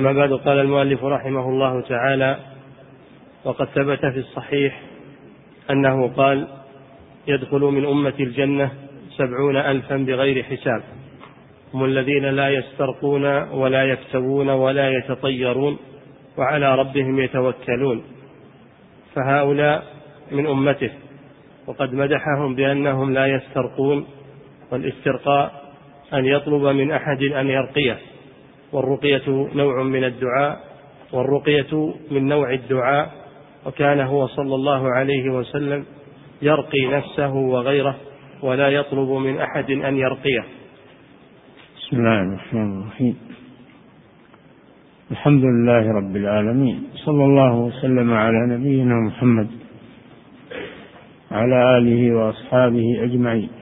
أما 0.00 0.12
بعد 0.12 0.32
قال 0.32 0.58
المؤلف 0.58 1.04
رحمه 1.04 1.48
الله 1.48 1.80
تعالى 1.80 2.38
وقد 3.44 3.66
ثبت 3.66 4.06
في 4.06 4.18
الصحيح 4.18 4.80
أنه 5.70 6.08
قال 6.08 6.46
يدخل 7.26 7.60
من 7.60 7.86
أمة 7.86 8.14
الجنة 8.20 8.70
سبعون 9.16 9.56
ألفا 9.56 9.96
بغير 9.96 10.42
حساب 10.42 10.82
هم 11.74 11.84
الذين 11.84 12.24
لا 12.24 12.48
يسترقون 12.48 13.24
ولا 13.52 13.84
يكتوون 13.84 14.48
ولا 14.48 14.90
يتطيرون 14.90 15.78
وعلى 16.38 16.74
ربهم 16.74 17.20
يتوكلون 17.20 18.02
فهؤلاء 19.14 19.84
من 20.32 20.46
أمته 20.46 20.90
وقد 21.66 21.94
مدحهم 21.94 22.54
بأنهم 22.54 23.12
لا 23.12 23.26
يسترقون 23.26 24.06
والاسترقاء 24.72 25.72
أن 26.14 26.24
يطلب 26.24 26.62
من 26.62 26.92
أحد 26.92 27.22
أن 27.22 27.48
يرقيه. 27.48 27.98
والرقية 28.72 29.48
نوع 29.54 29.82
من 29.82 30.04
الدعاء 30.04 30.60
والرقية 31.12 31.94
من 32.10 32.28
نوع 32.28 32.52
الدعاء 32.52 33.10
وكان 33.66 34.00
هو 34.00 34.26
صلى 34.26 34.54
الله 34.54 34.88
عليه 34.94 35.30
وسلم 35.30 35.84
يرقي 36.42 36.86
نفسه 36.86 37.34
وغيره 37.34 37.96
ولا 38.42 38.68
يطلب 38.68 39.08
من 39.08 39.40
أحد 39.40 39.70
أن 39.70 39.96
يرقيه. 39.96 40.44
بسم 41.76 41.96
الله 41.96 42.22
الرحمن 42.22 42.82
الرحيم. 42.82 43.16
الحمد 45.10 45.44
لله 45.44 45.92
رب 45.92 46.16
العالمين. 46.16 46.82
صلى 46.94 47.24
الله 47.24 47.54
وسلم 47.54 48.12
على 48.12 48.46
نبينا 48.46 48.94
محمد 48.94 49.48
وعلى 51.30 51.78
آله 51.78 52.16
وأصحابه 52.16 53.04
أجمعين. 53.04 53.59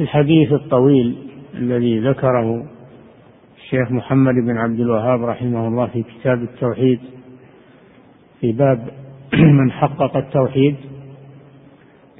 الحديث 0.00 0.52
الطويل 0.52 1.16
الذي 1.54 1.98
ذكره 1.98 2.66
الشيخ 3.56 3.92
محمد 3.92 4.34
بن 4.34 4.58
عبد 4.58 4.80
الوهاب 4.80 5.24
رحمه 5.24 5.68
الله 5.68 5.86
في 5.86 6.02
كتاب 6.02 6.42
التوحيد 6.42 7.00
في 8.40 8.52
باب 8.52 8.88
من 9.58 9.72
حقق 9.72 10.16
التوحيد 10.16 10.76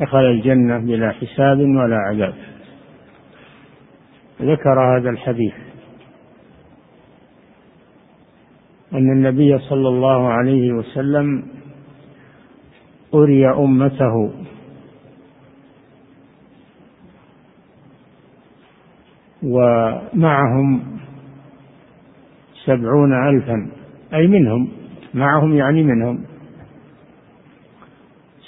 دخل 0.00 0.18
الجنة 0.18 0.78
بلا 0.78 1.10
حساب 1.10 1.58
ولا 1.58 1.96
عذاب. 1.96 2.34
ذكر 4.42 4.96
هذا 4.96 5.10
الحديث. 5.10 5.55
أن 8.92 9.12
النبي 9.12 9.58
صلى 9.58 9.88
الله 9.88 10.28
عليه 10.28 10.72
وسلم 10.72 11.42
أري 13.14 13.50
أمته. 13.50 14.33
ومعهم 19.42 20.83
سبعون 22.64 23.28
ألفا 23.28 23.70
أي 24.14 24.27
منهم 24.27 24.69
معهم 25.14 25.55
يعني 25.55 25.83
منهم. 25.83 26.24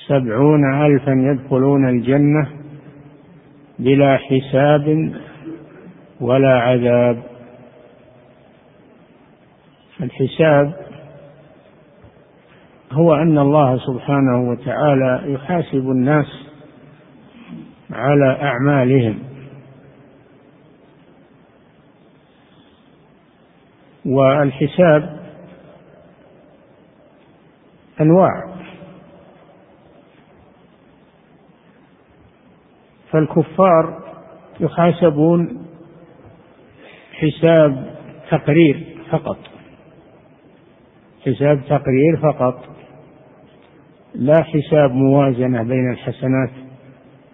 سبعون 0.07 0.75
ألفا 0.85 1.11
يدخلون 1.11 1.89
الجنة 1.89 2.49
بلا 3.79 4.17
حساب 4.17 5.13
ولا 6.21 6.61
عذاب. 6.61 7.23
الحساب 10.01 10.73
هو 12.93 13.15
أن 13.15 13.39
الله 13.39 13.79
سبحانه 13.79 14.51
وتعالى 14.51 15.33
يحاسب 15.33 15.91
الناس 15.91 16.27
على 17.91 18.39
أعمالهم. 18.43 19.32
والحساب 24.07 25.23
أنواع. 28.01 28.53
فالكفار 33.11 34.03
يحاسبون 34.61 35.67
حساب 37.13 37.95
تقرير 38.31 38.99
فقط. 39.11 39.39
حساب 41.27 41.61
تقرير 41.69 42.17
فقط. 42.23 42.65
لا 44.15 44.43
حساب 44.43 44.91
موازنة 44.91 45.63
بين 45.63 45.91
الحسنات 45.93 46.51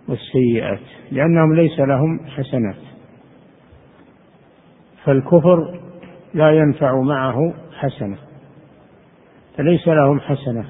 والسيئات 0.09 0.81
لأنهم 1.11 1.55
ليس 1.55 1.81
لهم 1.81 2.21
حسنات. 2.27 2.77
فالكفر 5.05 5.88
لا 6.35 6.51
ينفع 6.51 7.01
معه 7.01 7.55
حسنة 7.79 8.17
فليس 9.57 9.89
لهم 9.89 10.21
حسنة 10.21 10.65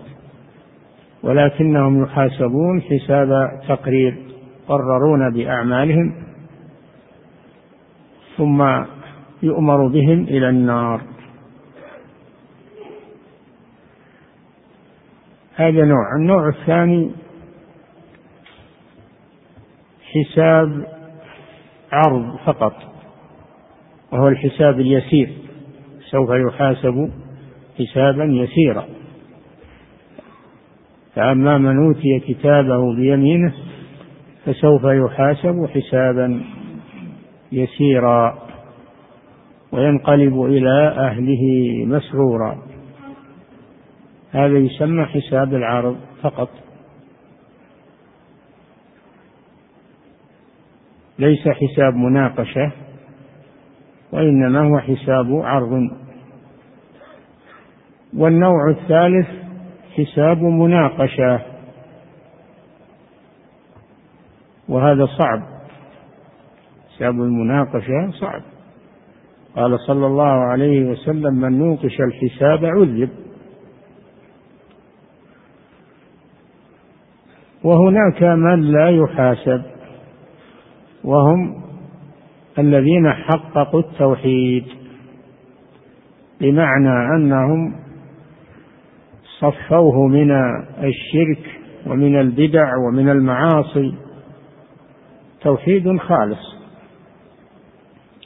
ولكنهم 1.22 2.02
يحاسبون 2.02 2.82
حساب 2.82 3.28
تقرير 3.69 4.28
يقررون 4.64 5.32
بأعمالهم 5.32 6.14
ثم 8.36 8.84
يؤمر 9.42 9.86
بهم 9.86 10.22
إلى 10.24 10.48
النار. 10.48 11.00
هذا 15.54 15.84
نوع. 15.84 16.16
النوع 16.16 16.48
الثاني 16.48 17.10
حساب 20.02 20.86
عرض 21.92 22.36
فقط 22.46 22.75
وهو 24.12 24.28
الحساب 24.28 24.80
اليسير. 24.80 25.47
سوف 26.10 26.30
يحاسب 26.30 27.10
حسابا 27.78 28.24
يسيرا. 28.24 28.84
فأما 31.14 31.58
من 31.58 31.86
أوتي 31.86 32.20
كتابه 32.20 32.94
بيمينه 32.96 33.52
فسوف 34.44 34.84
يحاسب 34.84 35.66
حسابا 35.74 36.42
يسيرا 37.52 38.38
وينقلب 39.72 40.42
إلى 40.42 40.94
أهله 40.96 41.44
مسرورا. 41.86 42.58
هذا 44.30 44.58
يسمى 44.58 45.04
حساب 45.04 45.54
العرض 45.54 45.96
فقط. 46.22 46.48
ليس 51.19 51.48
حساب 51.48 51.94
مناقشة 51.94 52.72
وإنما 54.12 54.60
هو 54.60 54.78
حساب 54.78 55.32
عرض. 55.32 55.91
والنوع 58.16 58.70
الثالث 58.70 59.28
حساب 59.96 60.38
مناقشة. 60.38 61.41
وهذا 64.69 65.06
صعب. 65.06 65.42
حساب 66.96 67.14
المناقشة 67.14 68.10
صعب. 68.10 68.42
قال 69.56 69.80
صلى 69.80 70.06
الله 70.06 70.25
عليه 70.25 70.84
وسلم 70.84 71.34
من 71.34 71.58
نوقش 71.58 71.96
الحساب 72.00 72.64
عذب. 72.64 73.10
وهناك 77.64 78.22
من 78.22 78.60
لا 78.60 78.90
يحاسب. 78.90 79.62
وهم 81.04 81.68
الذين 82.58 83.12
حققوا 83.12 83.80
التوحيد 83.80 84.64
بمعنى 86.41 87.16
أنهم 87.16 87.74
صفوه 89.41 90.06
من 90.06 90.30
الشرك 90.78 91.60
ومن 91.86 92.20
البدع 92.20 92.76
ومن 92.76 93.08
المعاصي. 93.08 93.94
توحيد 95.41 95.96
خالص 95.96 96.56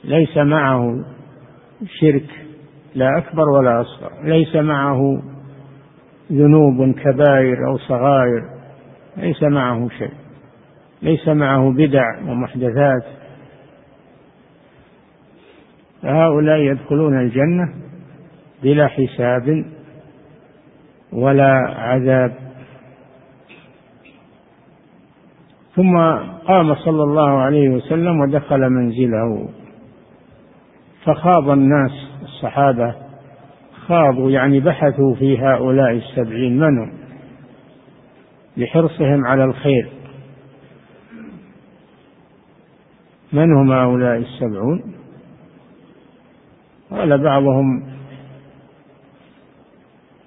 ليس 0.04 0.36
معه 0.36 1.04
شرك 2.00 2.30
لا 2.94 3.18
أكبر 3.18 3.48
ولا 3.48 3.80
أصغر 3.80 4.10
ليس 4.24 4.56
معه 4.56 5.22
ذنوب 6.32 6.94
كبائر 6.94 7.68
أو 7.68 7.78
صغائر 7.78 8.42
ليس 9.16 9.42
معه 9.42 9.88
شيء 9.98 10.12
ليس 11.02 11.28
معه 11.28 11.72
بدع 11.72 12.18
ومحدثات. 12.28 13.21
فهؤلاء 16.02 16.58
يدخلون 16.58 17.20
الجنة 17.20 17.74
بلا 18.62 18.86
حساب 18.86 19.64
ولا 21.12 21.52
عذاب. 21.76 22.34
ثم 25.76 25.98
قام 26.46 26.74
صلى 26.74 27.02
الله 27.02 27.38
عليه 27.38 27.68
وسلم 27.68 28.20
ودخل 28.20 28.70
منزله. 28.70 29.48
فخاض 31.04 31.48
الناس 31.48 31.90
الصحابة 32.22 32.94
خاضوا 33.86 34.30
يعني 34.30 34.60
بحثوا 34.60 35.14
في 35.14 35.38
هؤلاء 35.38 35.90
السبعين 35.90 36.58
من 36.58 36.78
هم 36.78 36.92
لحرصهم 38.56 39.26
على 39.26 39.44
الخير. 39.44 39.88
من 43.32 43.52
هم 43.52 43.72
هؤلاء 43.72 44.16
السبعون؟ 44.16 45.01
قال 46.92 47.18
بعضهم 47.18 47.82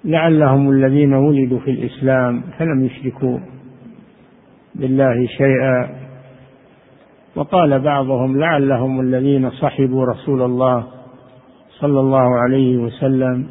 لعلهم 0.04 0.70
الذين 0.70 1.14
ولدوا 1.14 1.58
في 1.58 1.70
الإسلام 1.70 2.42
فلم 2.58 2.84
يشركوا 2.84 3.38
بالله 4.74 5.26
شيئا. 5.26 6.06
وقال 7.36 7.80
بعضهم 7.80 8.38
لعلهم 8.40 9.00
الذين 9.00 9.50
صحبوا 9.50 10.04
رسول 10.06 10.42
الله 10.42 10.86
صلى 11.80 12.00
الله 12.00 12.38
عليه 12.38 12.76
وسلم 12.76 13.46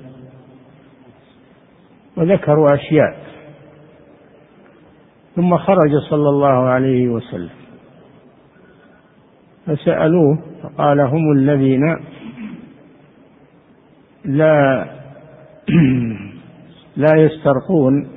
وذكروا 2.17 2.73
أشياء. 2.73 3.25
ثم 5.35 5.57
خرج 5.57 5.91
صلى 6.09 6.29
الله 6.29 6.67
عليه 6.67 7.07
وسلم 7.07 7.49
فسألوه 9.65 10.39
فقال 10.63 10.99
هم 10.99 11.31
الذين 11.31 11.97
لا 14.25 14.85
لا 17.03 17.15
يسترقون 17.15 18.07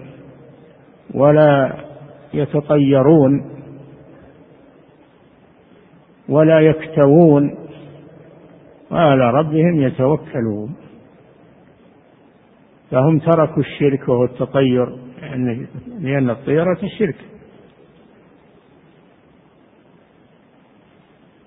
ولا 1.14 1.75
يتطيرون 2.34 3.58
ولا 6.28 6.60
يكتوون 6.60 7.55
وعلى 8.90 9.31
ربهم 9.31 9.81
يتوكلون. 9.81 10.75
فهم 12.90 13.19
تركوا 13.19 13.62
الشرك 13.62 14.08
وهو 14.08 14.25
التطير 14.25 14.96
لأن 16.00 16.31
الطيرة 16.31 16.78
الشرك. 16.82 17.16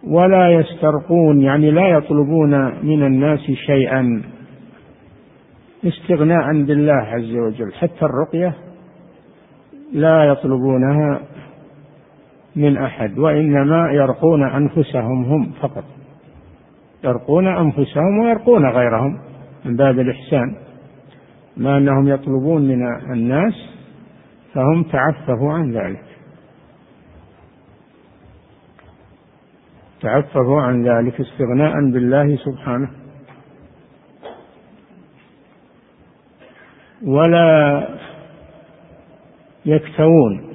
ولا 0.04 0.50
يسترقون 0.52 1.42
يعني 1.42 1.72
لا 1.72 1.88
يطلبون 1.88 2.86
من 2.86 3.06
الناس 3.06 3.40
شيئا. 3.66 4.24
استغناء 5.86 6.64
بالله 6.66 6.94
عز 6.94 7.36
وجل. 7.36 7.74
حتى 7.74 8.06
الرقية 8.06 8.54
لا 9.94 10.24
يطلبونها 10.24 11.22
من 12.56 12.78
أحد 12.78 13.20
وإنما 13.20 13.92
يرقون 13.92 14.50
أنفسهم 14.50 15.24
هم 15.24 15.52
فقط. 15.52 15.84
يرقون 17.04 17.48
أنفسهم 17.48 18.20
ويرقون 18.20 18.70
غيرهم 18.70 19.20
من 19.66 19.76
باب 19.76 20.00
الإحسان. 20.00 20.56
ما 21.58 21.78
أنهم 21.78 22.08
يطلبون 22.08 22.62
من 22.68 22.82
الناس 23.14 23.54
فهم 24.54 24.84
تعففوا 24.84 25.54
عن 25.54 25.72
ذلك. 25.72 26.04
تعففوا 30.02 30.62
عن 30.62 30.84
ذلك 30.84 31.22
استغناء 31.22 31.74
بالله 31.94 32.36
سبحانه. 32.36 33.01
ولا 37.06 37.88
يكتوون. 39.66 40.54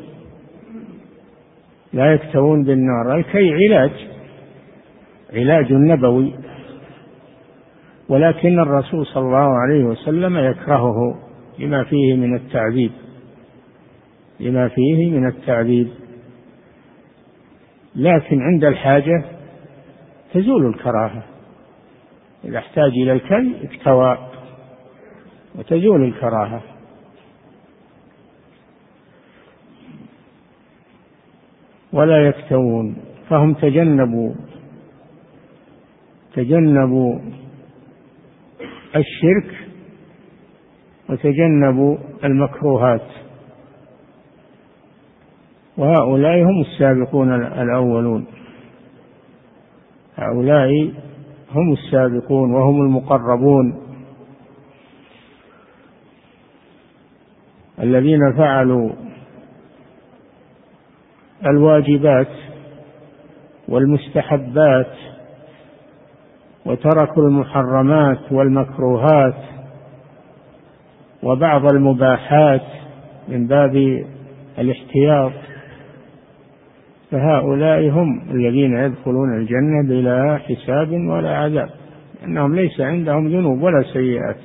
لا 1.92 2.12
يكتوون 2.12 2.64
بالنار. 2.64 3.16
الكي 3.16 3.52
علاج 3.54 3.90
علاج 5.34 5.72
نبوي. 5.72 6.34
ولكن 8.08 8.58
الرسول 8.58 9.06
صلى 9.06 9.26
الله 9.26 9.58
عليه 9.58 9.84
وسلم 9.84 10.36
يكرهه 10.36 11.18
لما 11.58 11.84
فيه 11.84 12.14
من 12.14 12.36
التعذيب. 12.36 12.90
لما 14.40 14.68
فيه 14.68 15.10
من 15.10 15.26
التعذيب. 15.26 15.88
لكن 17.96 18.42
عند 18.42 18.64
الحاجة 18.64 19.24
تزول 20.34 20.66
الكراهة. 20.66 21.22
إذا 22.44 22.58
احتاج 22.58 22.90
إلى 22.92 23.12
الكي 23.12 23.54
اكتوى. 23.64 24.18
وتزول 25.58 26.04
الكراهة. 26.04 26.62
ولا 31.92 32.28
يكتوون 32.28 32.96
فهم 33.28 33.54
تجنبوا 33.54 34.34
تجنبوا 36.34 37.18
الشرك 38.96 39.68
وتجنبوا 41.10 41.96
المكروهات. 42.24 43.06
وهؤلاء 45.78 46.42
هم 46.42 46.60
السابقون 46.60 47.34
الأولون. 47.42 48.26
هؤلاء 50.16 50.92
هم 51.50 51.72
السابقون 51.72 52.54
وهم 52.54 52.82
المقربون. 52.82 53.85
الذين 57.82 58.32
فعلوا 58.36 58.90
الواجبات 61.46 62.28
والمستحبات 63.68 64.92
وتركوا 66.66 67.22
المحرمات 67.22 68.32
والمكروهات 68.32 69.34
وبعض 71.22 71.66
المباحات 71.66 72.62
من 73.28 73.46
باب 73.46 74.04
الاحتياط 74.58 75.32
فهؤلاء 77.10 77.88
هم 77.90 78.30
الذين 78.30 78.76
يدخلون 78.76 79.36
الجنة 79.38 79.88
بلا 79.88 80.38
حساب 80.38 80.92
ولا 80.92 81.36
عذاب 81.36 81.68
لأنهم 82.22 82.54
ليس 82.54 82.80
عندهم 82.80 83.28
ذنوب 83.28 83.62
ولا 83.62 83.82
سيئات. 83.92 84.36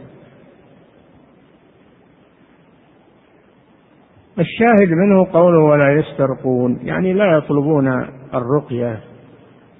الشاهد 4.40 4.90
منه 4.90 5.26
قوله 5.34 5.60
ولا 5.60 5.94
يسترقون 5.94 6.80
يعني 6.84 7.14
لا 7.14 7.38
يطلبون 7.38 7.88
الرقية 8.34 9.00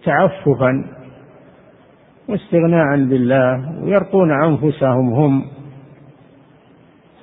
تعففا 0.06 0.86
واستغناء 2.30 2.96
بالله 2.96 3.84
ويرقون 3.84 4.32
أنفسهم 4.32 5.14
هم 5.14 5.46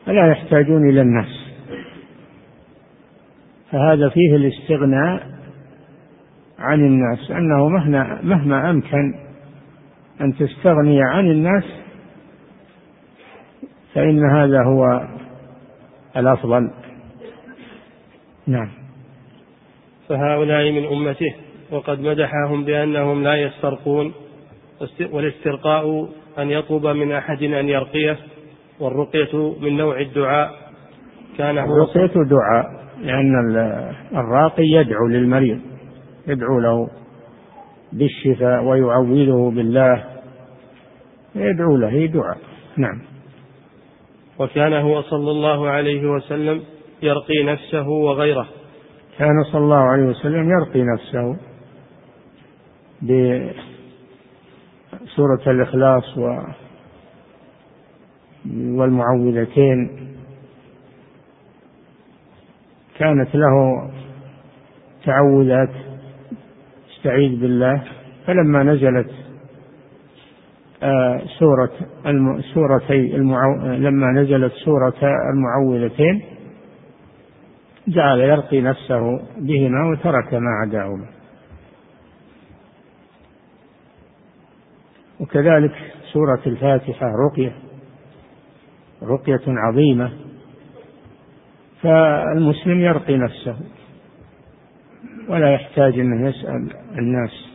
فلا 0.07 0.31
يحتاجون 0.31 0.91
إلى 0.91 1.01
الناس. 1.01 1.49
فهذا 3.71 4.09
فيه 4.09 4.37
الاستغناء 4.37 5.27
عن 6.59 6.81
الناس 6.81 7.31
أنه 7.31 7.69
مهما, 7.69 8.19
مهما 8.23 8.71
أمكن 8.71 9.15
أن 10.21 10.35
تستغني 10.35 11.01
عن 11.03 11.31
الناس 11.31 11.65
فإن 13.94 14.31
هذا 14.31 14.65
هو 14.65 15.08
الأفضل. 16.17 16.70
نعم. 18.48 18.69
فهؤلاء 20.08 20.72
من 20.72 20.84
أمته 20.86 21.34
وقد 21.70 22.00
مدحهم 22.00 22.64
بأنهم 22.64 23.22
لا 23.22 23.34
يسترقون 23.34 24.12
والاسترقاء 25.12 26.08
أن 26.38 26.50
يطلب 26.50 26.86
من 26.86 27.12
أحد 27.12 27.43
أن 27.43 27.69
يرقيه 27.69 28.19
والرقية 28.81 29.55
من 29.60 29.76
نوع 29.76 30.00
الدعاء 30.00 30.50
كان 31.38 31.58
هو 31.58 31.74
الرقية 31.74 32.22
دعاء 32.22 32.88
لأن 33.02 33.32
الراقي 34.12 34.62
يدعو 34.62 35.06
للمريض 35.06 35.60
يدعو 36.26 36.60
له 36.60 36.88
بالشفاء 37.93 38.64
ويعوذه 38.64 39.52
بالله 39.56 40.05
يدعو 41.34 41.76
له 41.76 42.06
دعاء. 42.06 42.38
نعم. 42.76 43.00
وكان 44.38 44.72
هو 44.72 45.02
صلى 45.02 45.31
الله 45.31 45.69
عليه 45.69 46.10
وسلم 46.10 46.62
يرقي 47.02 47.44
نفسه 47.44 47.88
وغيره. 47.88 48.48
كان 49.19 49.44
صلى 49.52 49.60
الله 49.60 49.76
عليه 49.76 50.02
وسلم 50.02 50.50
يرقي 50.50 50.82
نفسه 50.82 51.36
بسورة 55.02 55.43
الإخلاص 55.46 56.19
و 56.19 56.38
والمعوذتين. 58.55 60.08
كانت 62.98 63.34
له 63.34 63.90
تعوذات 65.05 65.70
استعيذ 66.96 67.40
بالله. 67.40 67.82
فلما 68.26 68.62
نزلت 68.62 69.10
آه، 70.82 71.22
سورة 71.38 71.70
سورتي 72.55 73.17
المعو... 73.17 73.56
لما 73.76 74.12
نزلت 74.12 74.52
سورة 74.52 74.94
المعوذتين 75.32 76.38
جعل 77.89 78.21
يرقي 78.21 78.61
نفسه 78.61 79.21
بهما 79.37 79.91
وترك 79.91 80.35
ما 80.35 80.51
عداهما. 80.63 81.07
وكذلك 85.21 85.73
سورة 86.13 86.41
الفاتحة 86.47 87.07
رقية 87.07 87.53
رقية 89.03 89.41
عظيمة. 89.47 90.13
فالمسلم 91.83 92.81
يرقي 92.81 93.17
نفسه 93.17 93.57
ولا 95.29 95.55
يحتاج 95.55 95.99
انه 95.99 96.29
يسأل 96.29 96.73
الناس. 96.99 97.49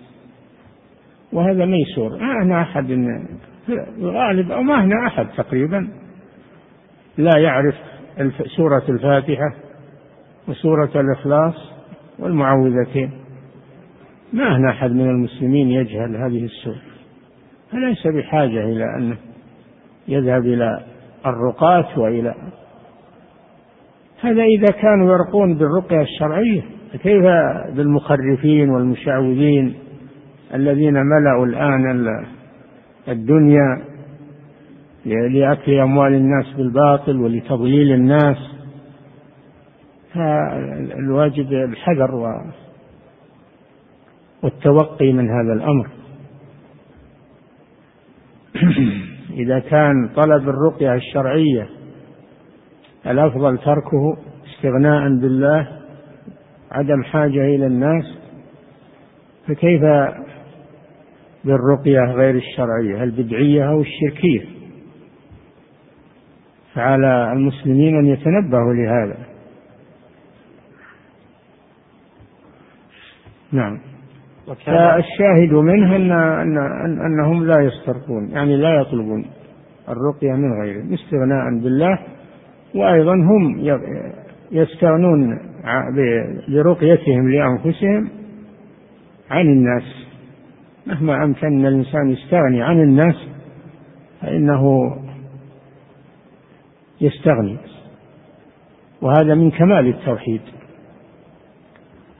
وهذا 1.33 1.65
ميسور 1.65 2.17
ما 2.43 2.61
أحد 2.61 2.91
الغالب 3.97 4.51
أو 4.51 4.61
ما 4.61 4.83
هنا 4.83 5.07
أحد 5.07 5.27
تقريبا. 5.37 5.89
لا 7.17 7.39
يعرف 7.39 7.75
سورة 8.55 8.83
الفاتحة 8.89 9.62
وسورة 10.47 10.91
الإخلاص 10.95 11.55
والمعوذتين. 12.19 13.11
ما 14.33 14.57
هنا 14.57 14.69
أحد 14.69 14.91
من 14.91 15.09
المسلمين 15.09 15.69
يجهل 15.69 16.15
هذه 16.15 16.45
السورة. 16.45 16.81
فليس 17.71 18.07
بحاجة 18.07 18.63
إلى 18.63 18.83
أن 18.97 19.15
يذهب 20.07 20.45
إلى 20.45 20.83
الرقاة 21.25 21.99
وإلى 21.99 22.35
هذا 24.21 24.43
إذا 24.43 24.67
كانوا 24.81 25.13
يرقون 25.13 25.57
بالرقية 25.57 26.01
الشرعية. 26.01 26.61
فكيف 26.93 27.23
بالمخرفين 27.75 28.69
والمشعوذين 28.69 29.73
الذين 30.53 30.93
ملأوا 30.93 31.45
الآن 31.45 32.25
الدنيا 33.07 33.81
لأكل 35.05 35.79
أموال 35.79 36.13
الناس 36.13 36.53
بالباطل 36.57 37.17
ولتضليل 37.17 37.91
الناس؟ 37.91 38.52
فالواجب 40.13 41.53
الحذر 41.53 42.15
والتوقي 44.43 45.13
من 45.13 45.29
هذا 45.29 45.53
الأمر. 45.53 45.87
إذا 49.43 49.59
كان 49.59 50.09
طلب 50.15 50.49
الرقية 50.49 50.93
الشرعية 50.93 51.69
الأفضل 53.07 53.57
تركه 53.57 54.17
استغناء 54.45 55.03
بالله 55.03 55.67
عدم 56.71 57.03
حاجة 57.03 57.45
إلى 57.55 57.67
الناس 57.67 58.05
فكيف 59.47 59.81
بالرقية 61.45 61.99
غير 61.99 62.35
الشرعية؟ 62.35 63.03
البدعية 63.03 63.69
أو 63.69 63.81
الشركية؟ 63.81 64.45
فعلى 66.73 67.31
المسلمين 67.33 67.97
أن 67.97 68.05
يتنبهوا 68.05 68.73
لهذا. 68.73 69.32
نعم. 73.53 73.79
فالشاهد 74.47 75.53
منه 75.53 75.95
أن, 75.95 76.11
أن, 76.11 76.57
أن 76.57 77.05
أنهم 77.05 77.45
لا 77.45 77.61
يسترقون 77.61 78.29
يعني 78.29 78.57
لا 78.57 78.81
يطلبون 78.81 79.25
الرقية 79.89 80.31
من 80.31 80.61
غيره 80.61 80.93
استغناء 80.93 81.63
بالله 81.63 81.99
وأيضا 82.75 83.13
هم 83.13 83.59
يستغنون 84.51 85.39
برقيتهم 86.47 87.31
لأنفسهم 87.31 88.09
عن 89.31 89.45
الناس. 89.45 89.83
مهما 90.87 91.23
أمكن 91.23 91.65
الإنسان 91.65 92.09
يستغني 92.09 92.63
عن 92.63 92.81
الناس 92.81 93.15
فإنه 94.21 94.95
يستغني. 97.01 97.57
وهذا 99.01 99.35
من 99.35 99.51
كمال 99.51 99.87
التوحيد. 99.87 100.41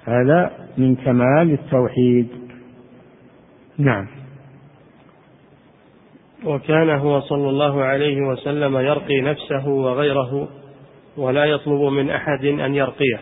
هذا 0.06 0.52
من 0.78 0.96
كمال 0.96 1.52
التوحيد. 1.52 2.28
نعم. 3.78 4.08
وكان 6.46 6.90
هو 6.90 7.20
صلى 7.20 7.50
الله 7.50 7.84
عليه 7.84 8.22
وسلم 8.22 8.78
يرقي 8.78 9.22
نفسه 9.22 9.68
وغيره 9.68 10.48
ولا 11.18 11.46
يطلب 11.46 11.82
من 11.82 12.10
أحد 12.10 12.46
أن 12.46 12.76
يرقيه. 12.76 13.20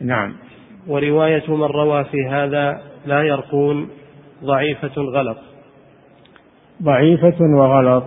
نعم. 0.00 0.34
ورواية 0.86 1.50
من 1.50 1.62
روى 1.62 2.04
في 2.04 2.26
هذا 2.30 2.82
لا 3.06 3.22
يرقون 3.22 3.88
ضعيفة 4.44 5.02
غلط 5.02 5.38
ضعيفة 6.82 7.40
وغلط. 7.40 8.04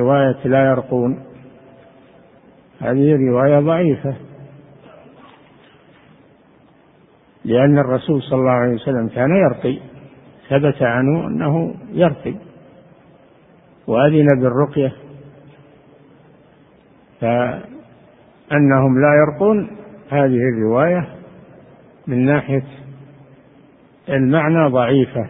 رواية 0.00 0.36
لا 0.44 0.70
يرقون. 0.70 1.24
هذه 2.80 3.16
رواية 3.30 3.60
ضعيفة. 3.60 4.29
لأن 7.44 7.78
الرسول 7.78 8.22
صلى 8.22 8.38
الله 8.38 8.50
عليه 8.50 8.74
وسلم 8.74 9.08
كان 9.08 9.30
يرقي. 9.30 9.78
ثبت 10.48 10.82
عنه 10.82 11.26
أنه 11.26 11.74
يرقي. 11.92 12.34
وأذن 13.86 14.26
بالرقية. 14.40 14.92
فأنهم 17.20 19.00
لا 19.00 19.14
يرقون. 19.14 19.70
هذه 20.10 20.38
الرواية 20.54 21.08
من 22.06 22.24
ناحية 22.24 22.64
المعنى 24.08 24.68
ضعيفة. 24.68 25.28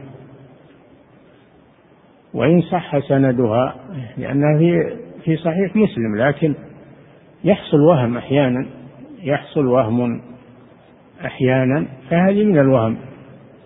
وإن 2.34 2.60
صح 2.60 2.98
سندها 2.98 3.74
لأنها 4.16 4.58
في 4.58 4.96
في 5.24 5.36
صحيح 5.36 5.76
مسلم 5.76 6.16
لكن 6.16 6.54
يحصل 7.44 7.80
وهم 7.80 8.16
أحيانا. 8.16 8.66
يحصل 9.22 9.66
وهم 9.66 10.29
أحيانا 11.24 11.86
فهذه 12.10 12.44
من 12.44 12.58
الوهم. 12.58 12.96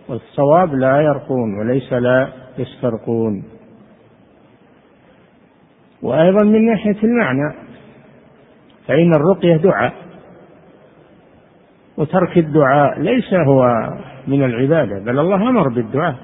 والصواب 0.08 0.74
لا 0.74 1.00
يرقون 1.00 1.58
وليس 1.58 1.92
لا 1.92 2.28
يسترقون. 2.58 3.44
وأيضا 6.02 6.44
من 6.44 6.66
ناحية 6.66 6.96
المعنى 7.02 7.54
فإن 8.86 9.14
الرقية 9.14 9.56
دعاء. 9.56 9.92
وترك 11.96 12.38
الدعاء 12.38 13.00
ليس 13.00 13.34
هو 13.34 13.88
من 14.26 14.44
العبادة 14.44 14.98
بل 14.98 15.18
الله 15.18 15.48
أمر 15.48 15.68
بالدعاء. 15.68 16.16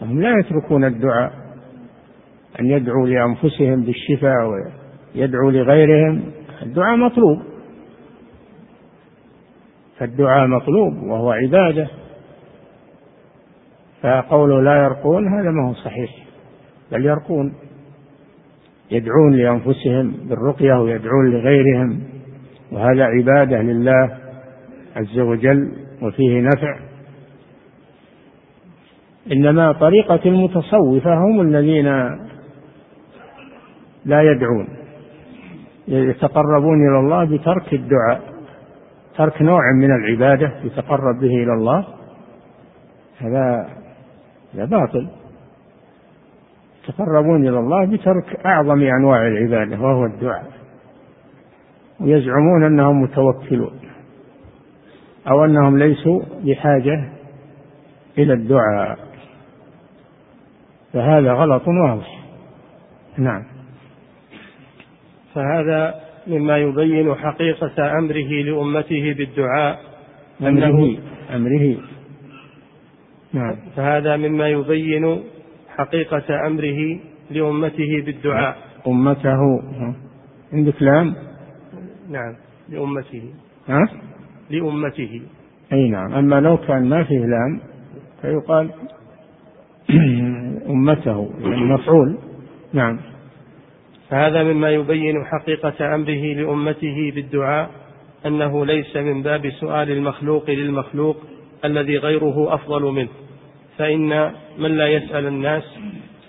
فهم 0.00 0.22
لا 0.22 0.38
يتركون 0.38 0.84
الدعاء. 0.84 1.32
أن 2.60 2.66
يدعوا 2.66 3.06
لأنفسهم 3.06 3.82
بالشفاء 3.82 4.50
ويدعوا 5.14 5.50
لغيرهم. 5.50 6.22
الدعاء 6.62 6.96
مطلوب. 6.96 7.51
فالدعاء 9.98 10.46
مطلوب 10.46 11.02
وهو 11.02 11.32
عبادة. 11.32 11.88
فقوله 14.02 14.62
لا 14.62 14.84
يرقون 14.84 15.28
هذا 15.38 15.50
ما 15.50 15.68
هو 15.68 15.74
صحيح 15.74 16.10
بل 16.92 17.06
يرقون 17.06 17.54
يدعون 18.90 19.32
لأنفسهم 19.32 20.12
بالرقية 20.28 20.74
ويدعون 20.74 21.30
لغيرهم 21.30 22.02
وهذا 22.72 23.04
عبادة 23.04 23.62
لله 23.62 24.18
عز 24.96 25.18
وجل 25.18 25.72
وفيه 26.02 26.40
نفع. 26.40 26.78
إنما 29.32 29.72
طريقة 29.72 30.20
المتصوفة 30.26 31.14
هم 31.14 31.40
الذين 31.40 31.86
لا 34.04 34.22
يدعون 34.22 34.68
يتقربون 35.88 36.88
إلى 36.88 36.98
الله 36.98 37.24
بترك 37.24 37.74
الدعاء. 37.74 38.31
ترك 39.16 39.42
نوع 39.42 39.60
من 39.74 39.90
العبادة 39.90 40.52
يتقرب 40.64 41.20
به 41.20 41.42
إلى 41.42 41.52
الله 41.52 41.86
هذا 43.18 43.68
هذا 44.54 44.64
باطل. 44.64 45.08
يتقربون 46.88 47.48
إلى 47.48 47.58
الله 47.58 47.86
بترك 47.86 48.46
أعظم 48.46 48.82
أنواع 48.82 49.26
العبادة 49.26 49.80
وهو 49.80 50.04
الدعاء. 50.04 50.52
ويزعمون 52.00 52.64
أنهم 52.64 53.02
متوكلون 53.02 53.80
أو 55.30 55.44
أنهم 55.44 55.78
ليسوا 55.78 56.22
بحاجة 56.44 57.12
إلى 58.18 58.32
الدعاء. 58.32 58.98
فهذا 60.92 61.32
غلط 61.32 61.62
واضح. 61.68 62.24
نعم. 63.18 63.44
فهذا 65.34 66.11
مما 66.26 66.58
يبين 66.58 67.14
حقيقة 67.14 67.98
أمره 67.98 68.42
لأمته 68.42 69.14
بالدعاء. 69.18 69.80
أمره 70.42 70.96
أمره. 71.34 71.76
نعم. 73.32 73.56
فهذا 73.76 74.16
مما 74.16 74.48
يبين 74.48 75.22
حقيقة 75.76 76.46
أمره 76.46 76.98
لأمته 77.30 78.02
بالدعاء. 78.06 78.56
أمته. 78.86 79.62
عندك 80.52 80.82
لام؟ 80.82 81.14
نعم 82.10 82.34
لأمته. 82.68 83.22
ها؟ 83.68 83.88
لأمته. 84.50 85.22
أي 85.72 85.88
نعم. 85.88 86.12
أما 86.12 86.40
لو 86.40 86.56
كان 86.56 86.88
ما 86.88 87.04
فيه 87.04 87.26
لام 87.26 87.60
فيقال 88.22 88.70
أمته 90.70 91.30
يعني 91.40 91.64
مفعول. 91.64 92.18
نعم. 92.72 92.98
فهذا 94.12 94.42
مما 94.42 94.70
يبين 94.70 95.24
حقيقة 95.24 95.94
أمره 95.94 96.34
لأمته 96.34 97.12
بالدعاء 97.14 97.70
أنه 98.26 98.66
ليس 98.66 98.96
من 98.96 99.22
باب 99.22 99.50
سؤال 99.50 99.90
المخلوق 99.90 100.50
للمخلوق 100.50 101.16
الذي 101.64 101.98
غيره 101.98 102.54
أفضل 102.54 102.82
منه. 102.82 103.08
فإن 103.78 104.32
من 104.58 104.70
لا 104.70 104.86
يسأل 104.86 105.26
الناس 105.26 105.62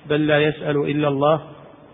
بل 0.09 0.27
لا 0.27 0.39
يسأل 0.39 0.77
إلا 0.77 1.07
الله 1.07 1.41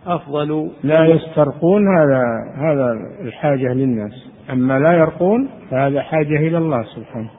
أفضل 0.06 0.72
لا 0.84 1.06
يسترقون 1.06 1.82
هذا 1.98 2.24
هذا 2.58 2.94
الحاجة 3.22 3.74
للناس. 3.74 4.30
أما 4.52 4.80
لا 4.80 4.94
يرقون 4.94 5.50
فهذا 5.72 6.02
حاجة 6.02 6.38
إلى 6.48 6.58
الله 6.58 6.84
سبحانه. 6.84 7.30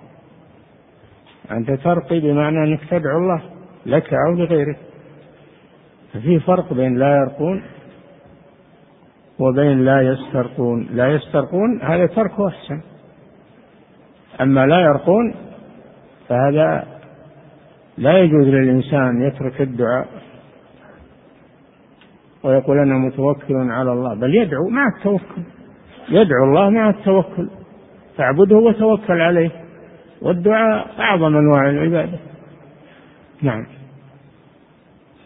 أنت 1.50 1.70
ترقي 1.70 2.20
بمعنى 2.20 2.64
أنك 2.64 2.80
تدعو 2.90 3.18
الله 3.18 3.42
لك 3.86 4.14
أو 4.14 4.34
لغيرك. 4.34 4.78
في 6.22 6.40
فرق 6.40 6.72
بين 6.72 6.98
لا 6.98 7.16
يرقون 7.16 7.62
وبين 9.40 9.84
لا 9.84 10.00
يسترقون. 10.00 10.88
لا 10.92 11.08
يسترقون 11.08 11.82
هذا 11.82 12.06
تركه 12.06 12.48
أحسن. 12.48 12.80
أما 14.40 14.66
لا 14.66 14.80
يرقون 14.80 15.34
فهذا 16.28 16.86
لا 17.98 18.18
يجوز 18.18 18.46
للإنسان 18.46 19.22
يترك 19.22 19.60
الدعاء. 19.60 20.08
ويقول 22.44 22.78
أنا 22.78 22.94
متوكل 22.94 23.54
على 23.54 23.92
الله. 23.92 24.14
بل 24.14 24.34
يدعو 24.34 24.68
مع 24.68 24.82
التوكل. 24.98 25.42
يدعو 26.08 26.44
الله 26.44 26.70
مع 26.70 26.90
التوكل. 26.90 27.48
فاعبده 28.16 28.56
وتوكل 28.56 29.20
عليه. 29.20 29.50
والدعاء 30.22 31.00
أعظم 31.00 31.36
أنواع 31.36 31.70
العبادة. 31.70 32.18
نعم. 33.42 33.66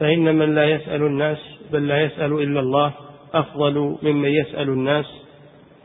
فإن 0.00 0.38
من 0.38 0.54
لا 0.54 0.64
يسأل 0.64 1.02
الناس 1.02 1.38
بل 1.73 1.88
لا 1.88 2.02
يسأل 2.04 2.33
إلا 2.33 2.61
الله 2.61 2.92
أفضل 3.35 3.97
ممن 4.03 4.29
يسأل 4.29 4.69
الناس 4.69 5.07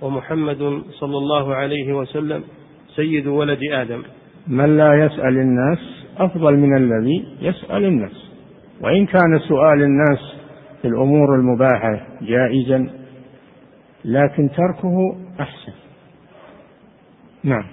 ومحمد 0.01 0.81
صلى 0.91 1.17
الله 1.17 1.55
عليه 1.55 1.93
وسلم 1.93 2.43
سيد 2.95 3.27
ولد 3.27 3.59
آدم. 3.71 4.03
من 4.47 4.77
لا 4.77 5.05
يسأل 5.05 5.37
الناس 5.37 5.79
أفضل 6.17 6.57
من 6.57 6.77
الذي 6.77 7.25
يسأل 7.41 7.85
الناس. 7.85 8.29
وإن 8.81 9.05
كان 9.05 9.39
سؤال 9.47 9.81
الناس 9.81 10.19
في 10.81 10.87
الأمور 10.87 11.35
المباحة 11.35 12.07
جائزا 12.21 12.89
لكن 14.05 14.49
تركه 14.51 15.17
أحسن. 15.39 15.73
نعم. 17.43 17.65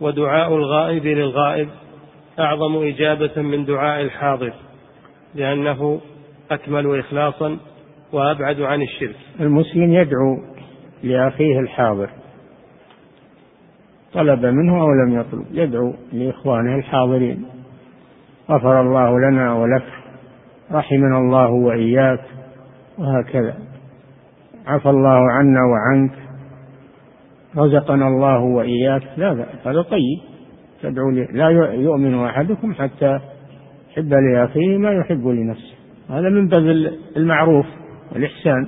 ودعاء 0.00 0.56
الغائب 0.56 1.06
للغائب 1.06 1.68
أعظم 2.38 2.76
إجابة 2.76 3.42
من 3.42 3.64
دعاء 3.64 4.02
الحاضر 4.02 4.52
لأنه 5.34 6.00
أكمل 6.50 6.98
إخلاصا 6.98 7.58
وأبعد 8.14 8.60
عن 8.60 8.82
الشرك. 8.82 9.16
المسلم 9.40 9.92
يدعو 9.92 10.38
لأخيه 11.02 11.60
الحاضر. 11.60 12.10
طلب 14.12 14.46
منه 14.46 14.80
أو 14.80 14.88
لم 14.92 15.20
يطلب 15.20 15.44
يدعو 15.50 15.94
لإخوانه 16.12 16.76
الحاضرين. 16.76 17.44
غفر 18.50 18.80
الله 18.80 19.30
لنا 19.30 19.54
ولك 19.54 19.86
رحمنا 20.72 21.18
الله 21.18 21.50
وإياك 21.50 22.20
وهكذا. 22.98 23.56
عفى 24.66 24.90
الله 24.90 25.30
عنا 25.32 25.60
وعنك 25.64 26.12
رزقنا 27.56 28.08
الله 28.08 28.38
وإياك. 28.38 29.02
لا 29.16 29.46
هذا 29.64 29.82
طيب. 29.82 30.20
تدعو 30.82 31.10
لي 31.10 31.28
لا 31.32 31.48
يؤمن 31.74 32.24
أحدكم 32.24 32.74
حتى 32.74 33.20
يحب 33.90 34.12
لأخيه 34.14 34.78
ما 34.78 34.92
يحب 34.92 35.26
لنفسه. 35.26 35.74
هذا 36.10 36.28
من 36.28 36.48
باب 36.48 36.92
المعروف. 37.16 37.66
والإحسان 38.12 38.66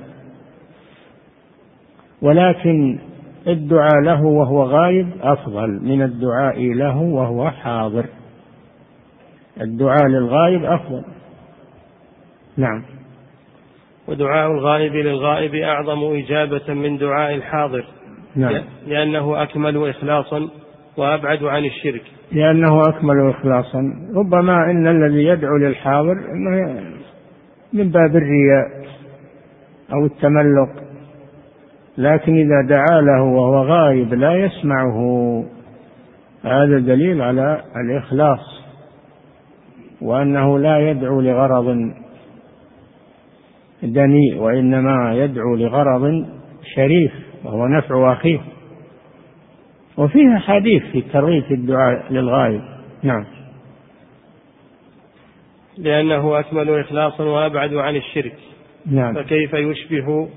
ولكن 2.21 2.99
الدعاء 3.47 4.01
له 4.03 4.25
وهو 4.25 4.63
غايب 4.63 5.09
أفضل 5.21 5.69
من 5.83 6.01
الدعاء 6.01 6.59
له 6.59 6.97
وهو 6.97 7.49
حاضر. 7.49 8.05
الدعاء 9.61 10.07
للغائب 10.07 10.65
أفضل. 10.65 11.03
نعم. 12.57 12.83
ودعاء 14.07 14.51
الغائب 14.51 14.93
للغائب 14.93 15.55
أعظم 15.55 16.15
إجابة 16.15 16.73
من 16.73 16.97
دعاء 16.97 17.35
الحاضر. 17.35 17.85
نعم. 18.35 18.61
لأنه 18.87 19.43
أكمل 19.43 19.89
إخلاصا 19.89 20.49
وأبعد 20.97 21.43
عن 21.43 21.65
الشرك. 21.65 22.03
لأنه 22.31 22.81
أكمل 22.81 23.29
إخلاصا. 23.29 23.79
ربما 24.15 24.71
إن 24.71 24.87
الذي 24.87 25.23
يدعو 25.23 25.57
للحاضر 25.57 26.15
من 27.73 27.89
باب 27.89 28.15
الرياء. 28.15 28.86
أو 29.93 30.05
التملق. 30.05 30.69
لكن 31.97 32.35
إذا 32.35 32.67
دعا 32.69 33.01
له 33.01 33.23
وهو 33.23 33.63
غائب 33.63 34.13
لا 34.13 34.33
يسمعه. 34.33 34.97
هذا 36.43 36.79
دليل 36.79 37.21
على 37.21 37.63
الإخلاص 37.75 38.63
وأنه 40.01 40.59
لا 40.59 40.89
يدعو 40.89 41.21
لغرض 41.21 41.91
دنيء 43.83 44.37
وإنما 44.37 45.15
يدعو 45.15 45.55
لغرض 45.55 46.25
شريف 46.75 47.11
وهو 47.43 47.67
نفع 47.67 48.13
أخيه. 48.13 48.39
وفيها 49.97 50.39
حديث 50.39 50.83
في 50.91 51.01
ترغيب 51.01 51.51
الدعاء 51.51 52.13
للغائب 52.13 52.61
نعم. 53.03 53.25
لأنه 55.77 56.39
أكمل 56.39 56.79
إخلاصا 56.79 57.23
وأبعد 57.23 57.73
عن 57.73 57.95
الشرك. 57.95 58.46
نعم. 58.91 59.13
فكيف 59.13 59.53
يشبه 59.53 60.29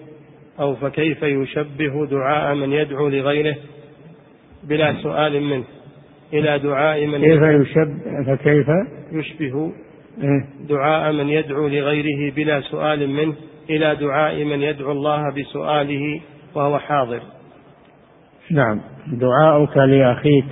أو 0.60 0.74
فكيف 0.74 1.22
يشبه 1.22 2.06
دعاء 2.06 2.54
من 2.54 2.72
يدعو 2.72 3.08
لغيره 3.08 3.56
بلا 4.64 4.94
سؤال 5.02 5.42
منه؟ 5.42 5.64
إلى 6.32 6.58
دعاء 6.58 7.06
من 7.06 7.20
كيف 7.20 7.42
يشبه 7.42 8.24
فكيف؟ 8.26 8.66
يشبه 9.12 9.72
إيه؟ 10.22 10.68
دعاء 10.68 11.12
من 11.12 11.28
يدعو 11.28 11.68
لغيره 11.68 12.34
بلا 12.34 12.60
سؤال 12.60 13.10
منه 13.10 13.34
إلى 13.70 13.96
دعاء 13.96 14.44
من 14.44 14.62
يدعو 14.62 14.92
الله 14.92 15.34
بسؤاله 15.34 16.20
وهو 16.54 16.78
حاضر. 16.78 17.20
نعم. 18.50 18.80
دعاؤك 19.12 19.76
لأخيك 19.76 20.44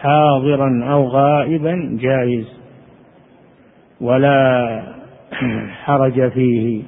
حاضرا 0.00 0.84
أو 0.92 1.08
غائبا 1.08 1.98
جائز 2.00 2.46
ولا 4.00 4.82
حرج 5.84 6.32
فيه. 6.32 6.82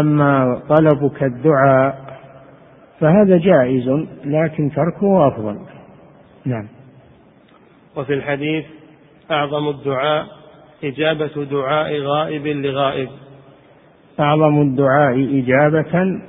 أما 0.00 0.62
طلبك 0.68 1.22
الدعاء 1.22 2.18
فهذا 3.00 3.36
جائز 3.36 3.88
لكن 4.24 4.70
تركه 4.70 5.28
أفضل. 5.28 5.58
نعم. 6.44 6.68
وفي 7.96 8.14
الحديث 8.14 8.64
أعظم 9.30 9.68
الدعاء 9.68 10.26
إجابة 10.84 11.44
دعاء 11.44 12.00
غائب 12.00 12.46
لغائب. 12.46 13.08
أعظم 14.20 14.60
الدعاء 14.60 15.40
إجابة 15.40 16.20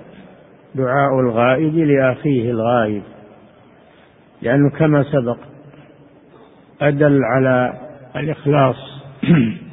دعاء 0.75 1.19
الغائب 1.19 1.75
لأخيه 1.75 2.51
الغائب. 2.51 3.03
لأنه 4.41 4.69
كما 4.69 5.03
سبق 5.03 5.37
أدل 6.81 7.19
على 7.23 7.73
الإخلاص. 8.15 8.75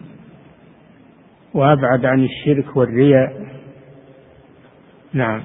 وأبعد 1.54 2.06
عن 2.06 2.24
الشرك 2.24 2.76
والرياء. 2.76 3.59
نعم. 5.14 5.42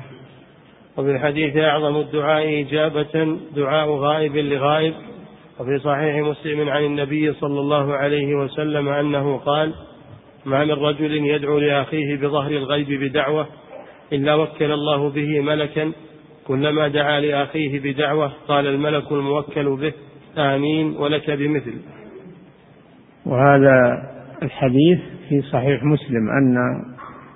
وفي 0.98 1.12
الحديث 1.12 1.58
أعظم 1.58 1.98
الدعاء 1.98 2.62
إجابة 2.62 3.38
دعاء 3.56 3.90
غائب 3.90 4.36
لغائب. 4.36 4.94
وفي 5.60 5.80
صحيح 5.80 6.16
مسلم 6.16 6.70
عن 6.70 6.84
النبي 6.84 7.34
صلى 7.34 7.60
الله 7.60 7.94
عليه 7.94 8.36
وسلم 8.36 8.90
أنه 8.90 9.38
قال 9.38 9.74
ما 10.46 10.66
من 10.66 10.72
رجل 10.72 11.12
يدعو 11.12 11.60
لأخيه 11.60 12.16
بظهر 12.16 12.52
الغيب 12.52 13.04
بدعوة 13.04 13.48
إلا 14.14 14.36
وكل 14.36 14.72
الله 14.72 15.10
به 15.10 15.42
ملكا. 15.42 15.92
كلما 16.48 16.88
دعا 16.88 17.20
لأخيه 17.20 17.80
بدعوة 17.80 18.32
قال 18.48 18.68
الملك 18.68 19.12
الموكل 19.12 19.76
به 19.76 19.94
آمين 20.38 20.96
ولك 20.98 21.32
بمثل. 21.32 21.76
وهذا 23.26 24.04
الحديث 24.44 25.00
في 25.30 25.42
صحيح 25.42 25.84
مسلم 25.84 26.30
أن 26.30 26.56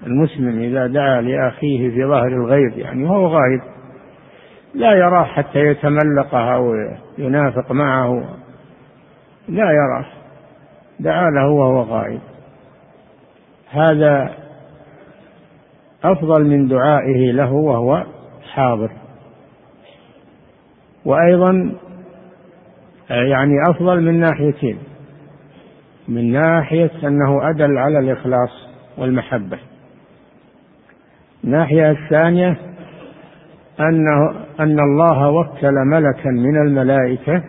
المسلم 0.03 0.59
إذا 0.59 0.87
دعا 0.87 1.21
لأخيه 1.21 1.89
في 1.89 2.05
ظهر 2.05 2.27
الغيب 2.27 2.77
يعني 2.77 3.03
وهو 3.03 3.27
غائب 3.27 3.61
لا 4.73 4.91
يراه 4.91 5.23
حتى 5.23 5.59
يتملقه 5.59 6.55
أو 6.55 6.73
ينافق 7.17 7.71
معه 7.71 8.23
لا 9.49 9.71
يراه 9.71 10.05
دعا 10.99 11.29
له 11.29 11.47
وهو 11.47 11.81
غائب. 11.81 12.19
هذا 13.71 14.33
أفضل 16.03 16.45
من 16.45 16.67
دعائه 16.67 17.31
له 17.31 17.51
وهو 17.51 18.03
حاضر. 18.53 18.91
وأيضا 21.05 21.71
يعني 23.09 23.53
أفضل 23.69 24.01
من 24.01 24.19
ناحيتين 24.19 24.77
من 26.07 26.31
ناحية 26.31 26.91
أنه 27.03 27.49
أدل 27.49 27.77
على 27.77 27.99
الإخلاص 27.99 28.67
والمحبة. 28.97 29.59
الناحية 31.43 31.91
الثانية 31.91 32.57
أنه 33.79 34.29
أن 34.59 34.79
الله 34.79 35.29
وكل 35.29 35.73
ملكا 35.85 36.29
من 36.29 36.57
الملائكة 36.67 37.43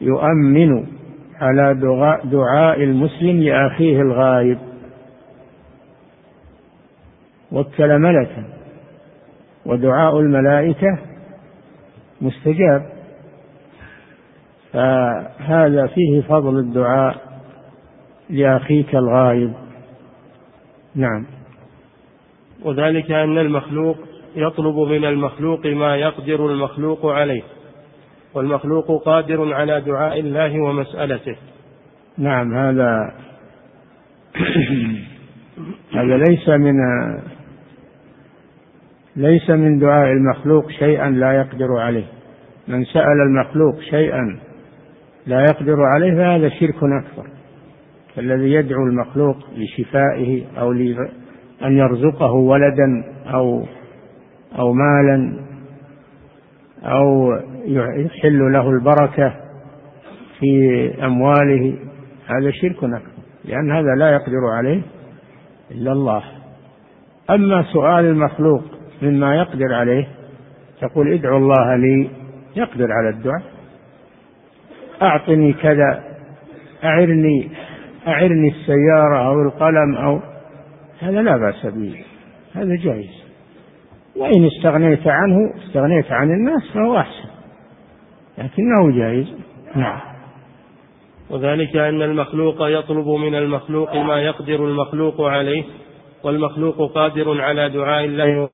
يؤمن 0.00 0.86
على 1.40 1.74
دعاء 2.24 2.82
المسلم 2.82 3.40
لأخيه 3.40 4.00
الغائب. 4.00 4.58
وكل 7.52 7.98
ملكا. 7.98 8.44
ودعاء 9.66 10.20
الملائكة 10.20 10.98
مستجاب. 12.20 12.86
فهذا 14.72 15.86
فيه 15.86 16.22
فضل 16.22 16.58
الدعاء 16.58 17.16
لأخيك 18.30 18.94
الغائب. 18.94 19.52
نعم. 20.94 21.26
وذلك 22.64 23.10
أن 23.10 23.38
المخلوق 23.38 23.96
يطلب 24.36 24.76
من 24.76 25.04
المخلوق 25.04 25.66
ما 25.66 25.96
يقدر 25.96 26.46
المخلوق 26.46 27.06
عليه 27.06 27.42
والمخلوق 28.34 29.04
قادر 29.04 29.54
على 29.54 29.80
دعاء 29.80 30.20
الله 30.20 30.60
ومسألته. 30.60 31.36
نعم 32.18 32.54
هذا 32.54 33.14
هذا 35.98 36.16
ليس 36.16 36.48
من 36.48 36.74
ليس 39.16 39.50
من 39.50 39.78
دعاء 39.78 40.12
المخلوق 40.12 40.70
شيئا 40.70 41.10
لا 41.10 41.32
يقدر 41.32 41.76
عليه. 41.76 42.06
من 42.68 42.84
سأل 42.84 43.20
المخلوق 43.26 43.80
شيئا 43.80 44.38
لا 45.26 45.40
يقدر 45.40 45.76
عليه 45.94 46.14
فهذا 46.14 46.48
شرك 46.48 46.76
أكبر. 46.76 47.30
الذي 48.18 48.52
يدعو 48.52 48.82
المخلوق 48.82 49.36
لشفائه 49.56 50.44
أو 50.58 50.72
أن 51.64 51.76
يرزقه 51.78 52.32
ولدا 52.32 53.04
أو 53.26 53.66
أو 54.58 54.72
مالا 54.72 55.32
أو 56.84 57.38
يحل 57.66 58.52
له 58.52 58.70
البركة 58.70 59.34
في 60.40 60.90
أمواله. 61.04 61.74
هذا 62.26 62.50
شرك 62.50 62.84
أكبر 62.84 63.00
لأن 63.44 63.72
هذا 63.72 63.94
لا 63.98 64.10
يقدر 64.10 64.46
عليه 64.58 64.80
إلا 65.70 65.92
الله. 65.92 66.22
أما 67.30 67.62
سؤال 67.72 68.04
المخلوق 68.04 68.62
مما 69.02 69.36
يقدر 69.36 69.74
عليه 69.74 70.08
تقول 70.80 71.12
ادعو 71.12 71.36
الله 71.36 71.76
لي 71.76 72.08
يقدر 72.56 72.92
على 72.92 73.08
الدعاء. 73.08 73.42
أعطني 75.02 75.52
كذا 75.52 76.04
أعرني 76.84 77.48
أعرني 78.08 78.48
السيارة 78.48 79.26
أو 79.26 79.42
القلم 79.42 79.96
أو 79.96 80.20
هذا 81.00 81.22
لا 81.22 81.36
بأس 81.36 81.66
به. 81.74 82.04
هذا 82.54 82.76
جائز. 82.84 83.24
وإن 84.16 84.46
استغنيت 84.46 85.06
عنه 85.06 85.36
استغنيت 85.66 86.12
عن 86.12 86.30
الناس 86.30 86.62
فهو 86.74 86.98
أحسن. 86.98 87.28
لكنه 88.38 88.98
جائز. 88.98 89.26
نعم. 89.74 90.00
وذلك 91.30 91.76
أن 91.76 92.02
المخلوق 92.02 92.56
يطلب 92.60 93.08
من 93.08 93.34
المخلوق 93.34 93.96
ما 93.96 94.20
يقدر 94.20 94.64
المخلوق 94.64 95.20
عليه 95.20 95.64
والمخلوق 96.24 96.92
قادر 96.92 97.40
على 97.40 97.68
دعاء 97.68 98.04
الله 98.04 98.48